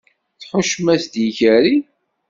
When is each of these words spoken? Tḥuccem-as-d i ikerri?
Tḥuccem-as-d 0.41 1.13
i 1.21 1.23
ikerri? 1.29 1.75